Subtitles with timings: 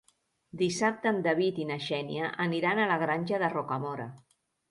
[0.61, 4.09] Dissabte en David i na Xènia aniran a la Granja de Rocamora.